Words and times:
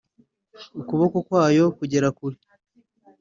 ukuboko 0.79 1.17
kwayo 1.27 1.65
kugera 1.77 2.07
kure 2.17 2.37